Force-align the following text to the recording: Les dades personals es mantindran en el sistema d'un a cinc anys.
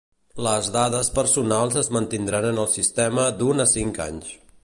Les 0.45 0.69
dades 0.75 1.11
personals 1.17 1.77
es 1.83 1.91
mantindran 1.99 2.49
en 2.53 2.63
el 2.63 2.69
sistema 2.79 3.29
d'un 3.43 3.65
a 3.67 3.71
cinc 3.77 4.01
anys. 4.09 4.35